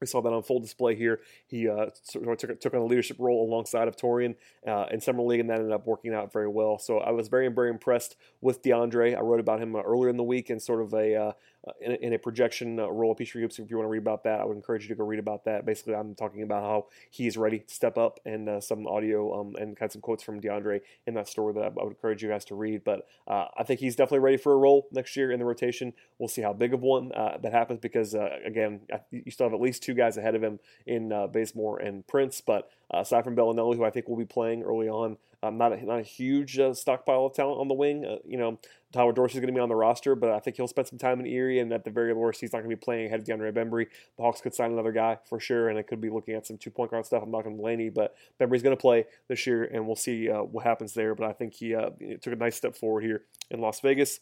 [0.00, 1.20] We saw that on full display here.
[1.46, 4.34] He uh, sort of took, took on a leadership role alongside of Taurean
[4.66, 6.78] uh, in summer league, and that ended up working out very well.
[6.78, 9.16] So I was very, very impressed with DeAndre.
[9.16, 11.32] I wrote about him uh, earlier in the week in sort of a uh,
[11.68, 13.58] uh, in, a, in, a, projection uh, role at Peachtree Hoops.
[13.58, 15.44] If you want to read about that, I would encourage you to go read about
[15.44, 15.66] that.
[15.66, 19.38] Basically, I'm talking about how he is ready to step up and uh, some audio
[19.38, 22.30] um, and had some quotes from DeAndre in that story that I, would encourage you
[22.30, 22.82] guys to read.
[22.82, 25.92] But uh, I think he's definitely ready for a role next year in the rotation.
[26.18, 29.60] We'll see how big of one uh, that happens because, again, you still have at
[29.60, 32.40] least two guys ahead of him in Bazemore and Prince.
[32.40, 35.84] But aside from Belinelli, who I think will be playing early on, um, not a,
[35.84, 38.04] not a huge uh, stockpile of talent on the wing.
[38.04, 38.58] Uh, you know,
[38.92, 40.98] Tyler Dorsey is going to be on the roster, but I think he'll spend some
[40.98, 43.20] time in Erie, and at the very worst, he's not going to be playing ahead
[43.20, 43.86] of DeAndre Bembry.
[44.16, 46.58] The Hawks could sign another guy for sure, and it could be looking at some
[46.58, 47.22] two point guard stuff.
[47.22, 50.28] I'm not going to Delaney, but Bembry's going to play this year, and we'll see
[50.28, 51.14] uh, what happens there.
[51.14, 54.20] But I think he uh, took a nice step forward here in Las Vegas.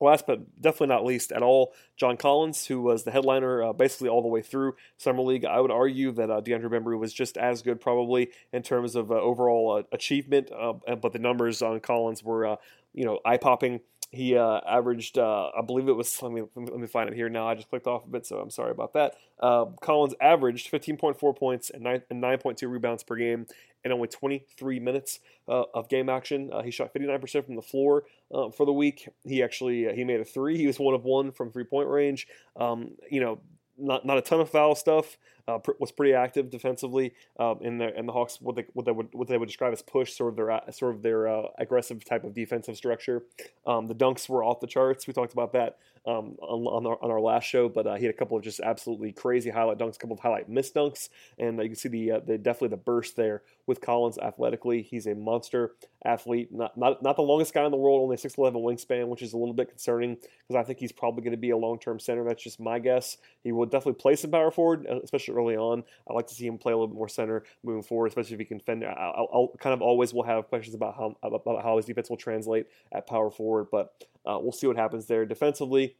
[0.00, 4.10] Last but definitely not least at all, John Collins, who was the headliner uh, basically
[4.10, 5.46] all the way through Summer League.
[5.46, 9.10] I would argue that uh, DeAndre Bembry was just as good, probably in terms of
[9.10, 12.56] uh, overall uh, achievement, uh, but the numbers on Collins were, uh,
[12.92, 13.80] you know, eye popping.
[14.10, 17.28] He uh, averaged, uh, I believe it was, let me, let me find it here
[17.28, 17.48] now.
[17.48, 19.14] I just clicked off of it, so I'm sorry about that.
[19.40, 23.46] Uh, Collins averaged 15.4 points and, 9, and 9.2 rebounds per game
[23.84, 26.50] in only 23 minutes uh, of game action.
[26.52, 29.08] Uh, he shot 59% from the floor uh, for the week.
[29.24, 30.56] He actually he made a three.
[30.56, 32.26] He was one of one from three point range.
[32.56, 33.40] Um, you know,
[33.78, 35.16] not not a ton of foul stuff.
[35.48, 38.84] Uh, pr- was pretty active defensively um, in the and the Hawks what they what
[38.84, 41.28] they would what they would describe as push sort of their uh, sort of their
[41.28, 43.22] uh, aggressive type of defensive structure.
[43.66, 45.06] Um, the dunks were off the charts.
[45.06, 48.04] We talked about that um, on, on our, on, our, last show, but uh, he
[48.04, 51.08] had a couple of just absolutely crazy highlight dunks, a couple of highlight missed dunks,
[51.38, 54.82] and uh, you can see the, uh, the definitely the burst there with Collins athletically.
[54.82, 55.72] He's a monster
[56.04, 59.32] athlete, not not, not the longest guy in the world, only 6'11 wingspan, which is
[59.32, 61.98] a little bit concerning because I think he's probably going to be a long term
[61.98, 62.22] center.
[62.22, 63.16] That's just my guess.
[63.42, 65.84] He will definitely play some power forward, especially early on.
[66.08, 68.40] I like to see him play a little bit more center moving forward, especially if
[68.40, 68.84] he can fend.
[68.84, 72.66] I'll, kind of always will have questions about how about how his defense will translate
[72.92, 73.92] at power forward, but
[74.24, 75.96] uh, we'll see what happens there defensively.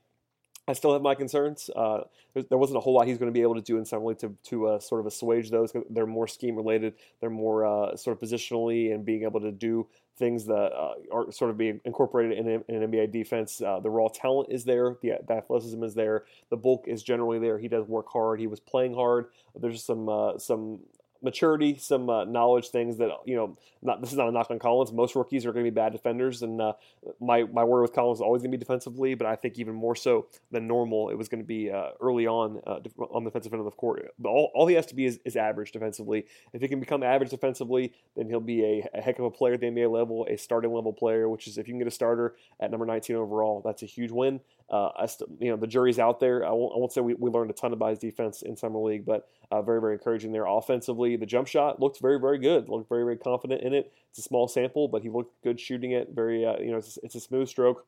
[0.69, 1.71] I still have my concerns.
[1.75, 2.01] Uh,
[2.35, 4.19] there wasn't a whole lot he's going to be able to do in Summer League
[4.19, 5.73] to, to uh, sort of assuage those.
[5.91, 6.95] They're more scheme related.
[7.21, 9.87] They're more uh, sort of positionally and being able to do
[10.19, 13.61] things that uh, are sort of being incorporated in, in an NBA defense.
[13.61, 14.97] Uh, the raw talent is there.
[15.03, 16.25] The, the, athleticism is there.
[16.51, 17.59] The bulk is generally there.
[17.59, 18.41] He does work hard.
[18.41, 19.27] He was playing hard.
[19.55, 20.81] There's some uh, some
[21.27, 23.59] maturity, some uh, knowledge things that you know.
[23.83, 24.91] Not this is not a knock on Collins.
[24.91, 26.73] Most rookies are going to be bad defenders, and uh,
[27.21, 29.15] my my word with Collins is always going to be defensively.
[29.15, 32.27] But I think even more so than normal, it was going to be uh, early
[32.27, 32.79] on uh,
[33.11, 34.09] on the defensive end of the court.
[34.19, 36.27] But all, all he has to be is, is, average defensively.
[36.53, 39.55] If he can become average defensively, then he'll be a, a, heck of a player
[39.55, 41.29] at the NBA level, a starting level player.
[41.29, 44.11] Which is if you can get a starter at number 19 overall, that's a huge
[44.11, 44.41] win.
[44.69, 46.45] Uh, I st- you know the jury's out there.
[46.45, 48.81] I won't, I won't say we, we learned a ton about his defense in summer
[48.81, 51.16] league, but uh, very very encouraging there offensively.
[51.17, 52.69] The jump shot looked very very good.
[52.69, 53.93] Looked very very confident in it.
[54.11, 56.11] It's a small sample, but he looked good shooting it.
[56.15, 57.87] Very uh, you know it's, it's, a smooth stroke.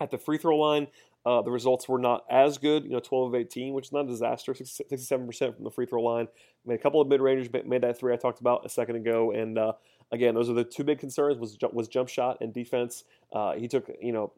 [0.00, 0.88] At the free throw line,
[1.24, 2.84] uh, the results were not as good.
[2.84, 4.52] You know, 12 of 18, which is not a disaster.
[4.52, 6.28] 67% from the free throw line.
[6.66, 9.32] Made a couple of mid rangers, made that three I talked about a second ago,
[9.32, 9.72] and uh,
[10.12, 13.04] again, those are the two big concerns was was jump shot and defense.
[13.32, 14.32] Uh, he took you know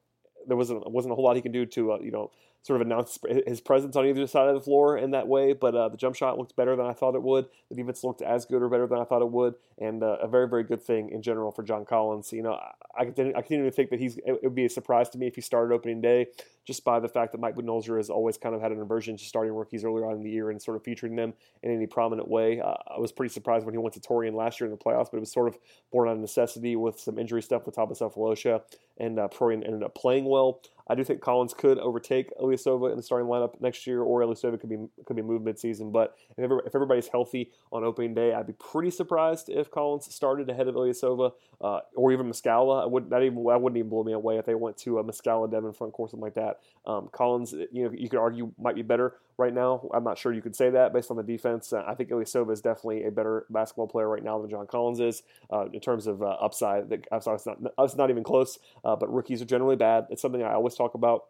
[0.47, 2.31] there wasn't wasn't a whole lot he can do to uh, you know
[2.63, 5.53] sort of announced his presence on either side of the floor in that way.
[5.53, 7.47] But uh, the jump shot looked better than I thought it would.
[7.71, 10.29] The defense looked as good or better than I thought it would, and uh, a
[10.29, 12.33] very very good thing in general for John Collins.
[12.33, 15.19] You know, I, I continue, to think that he's it would be a surprise to
[15.19, 16.27] me if he started opening day,
[16.65, 19.25] just by the fact that Mike Budenholzer has always kind of had an aversion to
[19.25, 22.29] starting rookies earlier on in the year and sort of featuring them in any prominent
[22.29, 22.61] way.
[22.61, 25.11] Uh, I was pretty surprised when he went to Taurean last year in the playoffs,
[25.11, 25.59] but it was sort of
[25.93, 28.63] born out of necessity with some injury stuff with Thabo Sefolosha,
[28.99, 30.61] and uh, ended up playing well.
[30.89, 34.61] I do think Collins could overtake Ilyasova in the starting lineup next year, or Ilyasova
[34.61, 35.93] could be could be moved midseason.
[35.93, 40.49] But if, if everybody's healthy on opening day, I'd be pretty surprised if Collins started
[40.49, 42.83] ahead of Ilyasova uh, or even Muscala.
[42.83, 44.99] I would not that even that wouldn't even blow me away if they went to
[44.99, 46.61] a Muscala Dedmon front court something like that.
[46.87, 49.89] Um, Collins, you know, you could argue might be better right now.
[49.95, 51.73] I'm not sure you could say that based on the defense.
[51.73, 55.01] Uh, I think Ilyasova is definitely a better basketball player right now than John Collins
[55.01, 56.93] is uh, in terms of uh, upside.
[57.13, 60.07] I'm sorry, it's not, it's not even close, uh, but rookies are generally bad.
[60.11, 61.27] It's something I always talk about.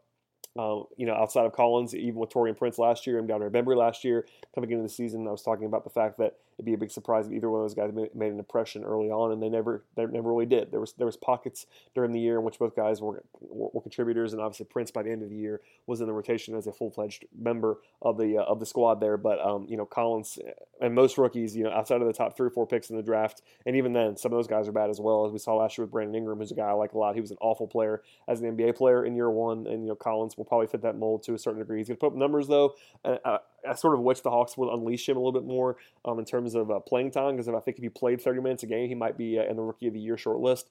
[0.59, 3.77] Um, you know, outside of Collins, even with Taurean Prince last year and DeAndre Bembry
[3.77, 6.75] last year, coming into the season, I was talking about the fact that it'd be
[6.75, 9.41] a big surprise if either one of those guys made, an impression early on, and
[9.41, 10.73] they never they never really did.
[10.73, 13.81] There was there was pockets during the year in which both guys were, were, were
[13.81, 16.67] contributors, and obviously Prince by the end of the year was in the rotation as
[16.67, 19.17] a full fledged member of the uh, of the squad there.
[19.17, 20.39] But um, you know Collins
[20.81, 23.03] and most rookies, you know, outside of the top three or four picks in the
[23.03, 25.27] draft, and even then, some of those guys are bad as well.
[25.27, 27.15] As we saw last year with Brandon Ingram, who's a guy I like a lot.
[27.15, 29.95] He was an awful player as an NBA player in year one, and you know
[29.95, 31.79] Collins will probably fit that mold to a certain degree.
[31.79, 32.75] He's going to put up numbers though.
[33.05, 36.19] Uh, I sort of wish the Hawks would unleash him a little bit more um,
[36.19, 38.67] in terms of uh, playing time because I think if he played 30 minutes a
[38.67, 40.71] game, he might be uh, in the Rookie of the Year short list.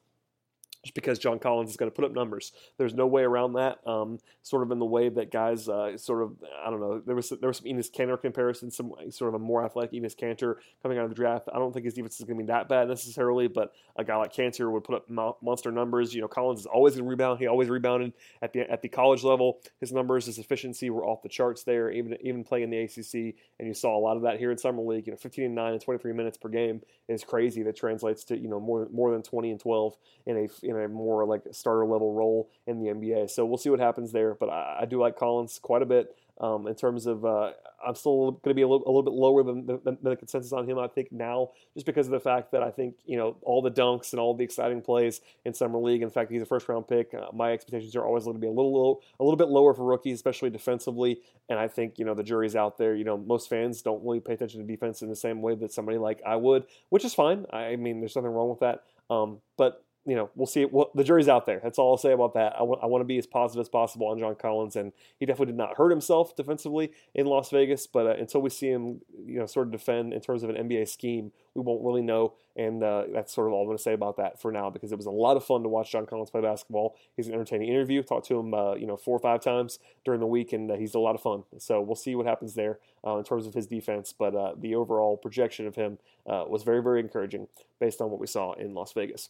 [0.83, 2.51] Just because John Collins is going to put up numbers.
[2.77, 3.79] There's no way around that.
[3.85, 7.01] Um, sort of in the way that guys, uh, sort of, I don't know.
[7.05, 10.15] There was there was some Enes Kanter comparison, some sort of a more athletic Enes
[10.15, 11.49] Kanter coming out of the draft.
[11.53, 14.15] I don't think his defense is going to be that bad necessarily, but a guy
[14.15, 15.09] like Kanter would put up
[15.41, 16.13] monster numbers.
[16.13, 17.39] You know, Collins is always going to rebound.
[17.39, 19.59] He always rebounded at the at the college level.
[19.79, 21.91] His numbers, his efficiency were off the charts there.
[21.91, 24.57] Even even playing in the ACC, and you saw a lot of that here in
[24.57, 25.07] summer league.
[25.07, 27.63] You know, 15 and nine and 23 minutes per game is crazy.
[27.63, 30.87] That translates to you know more more than 20 and 12 in a in a
[30.87, 33.29] more like starter level role in the NBA.
[33.29, 34.35] So we'll see what happens there.
[34.35, 36.15] But I, I do like Collins quite a bit.
[36.39, 37.51] Um, in terms of, uh,
[37.85, 40.53] I'm still going to be a little, a little bit lower than, than, the consensus
[40.53, 40.77] on him.
[40.77, 43.71] I think now, just because of the fact that I think you know all the
[43.71, 46.03] dunks and all the exciting plays in summer league.
[46.03, 47.13] In fact, he's a first round pick.
[47.15, 49.83] Uh, my expectations are always going to be a little, a little bit lower for
[49.83, 51.21] rookies, especially defensively.
[51.49, 52.93] And I think you know the jury's out there.
[52.93, 55.73] You know, most fans don't really pay attention to defense in the same way that
[55.73, 57.47] somebody like I would, which is fine.
[57.51, 58.83] I mean, there's nothing wrong with that.
[59.09, 60.63] Um, but you know, we'll see.
[60.63, 61.59] Well, the jury's out there.
[61.61, 62.55] That's all I'll say about that.
[62.57, 65.57] I want, to be as positive as possible on John Collins, and he definitely did
[65.57, 67.87] not hurt himself defensively in Las Vegas.
[67.87, 70.55] But uh, until we see him, you know, sort of defend in terms of an
[70.55, 72.35] NBA scheme, we won't really know.
[72.55, 74.93] And uh, that's sort of all I'm going to say about that for now, because
[74.93, 76.95] it was a lot of fun to watch John Collins play basketball.
[77.17, 78.01] He's an entertaining interview.
[78.01, 80.75] Talked to him, uh, you know, four or five times during the week, and uh,
[80.75, 81.43] he's a lot of fun.
[81.57, 84.13] So we'll see what happens there uh, in terms of his defense.
[84.17, 87.49] But uh, the overall projection of him was very, very encouraging
[87.81, 89.29] based on what we saw in Las Vegas.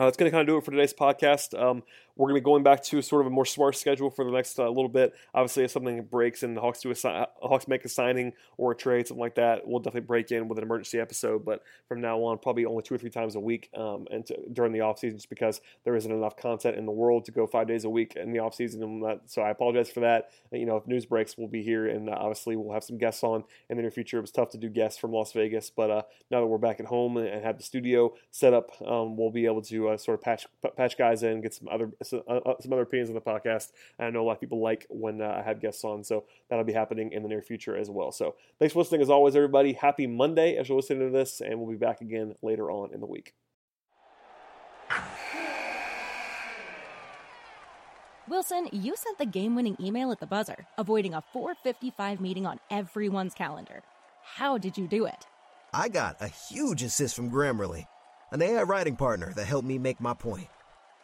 [0.00, 1.52] Uh, that's going to kind of do it for today's podcast.
[1.60, 1.82] Um,
[2.20, 4.30] we're going to be going back to sort of a more smart schedule for the
[4.30, 5.14] next uh, little bit.
[5.32, 8.72] Obviously, if something breaks and the Hawks do a si- Hawks make a signing or
[8.72, 11.46] a trade, something like that, we'll definitely break in with an emergency episode.
[11.46, 14.36] But from now on, probably only two or three times a week um, and to,
[14.52, 17.46] during the off season, just because there isn't enough content in the world to go
[17.46, 19.02] five days a week in the off season.
[19.24, 20.28] So I apologize for that.
[20.52, 23.24] You know, if news breaks, we'll be here, and uh, obviously we'll have some guests
[23.24, 24.18] on in the near future.
[24.18, 26.80] It was tough to do guests from Las Vegas, but uh, now that we're back
[26.80, 30.18] at home and have the studio set up, um, we'll be able to uh, sort
[30.18, 33.14] of patch patch guys in, get some other some, uh, uh, some other opinions on
[33.14, 33.68] the podcast.
[33.98, 36.24] And I know a lot of people like when uh, I have guests on, so
[36.48, 38.12] that'll be happening in the near future as well.
[38.12, 39.72] So thanks for listening as always, everybody.
[39.72, 43.00] Happy Monday as you're listening to this, and we'll be back again later on in
[43.00, 43.34] the week.
[48.28, 53.34] Wilson, you sent the game-winning email at the buzzer, avoiding a 4:55 meeting on everyone's
[53.34, 53.82] calendar.
[54.22, 55.26] How did you do it?
[55.72, 57.86] I got a huge assist from Grammarly,
[58.30, 60.48] an AI writing partner that helped me make my point.